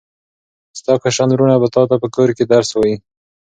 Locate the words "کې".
2.37-2.43